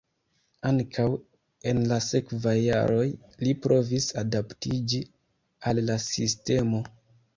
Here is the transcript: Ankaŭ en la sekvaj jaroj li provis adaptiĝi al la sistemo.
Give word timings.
Ankaŭ 0.67 1.03
en 1.71 1.81
la 1.91 1.99
sekvaj 2.05 2.55
jaroj 2.59 3.05
li 3.45 3.53
provis 3.69 4.09
adaptiĝi 4.23 5.03
al 5.73 5.83
la 5.91 6.03
sistemo. 6.11 6.83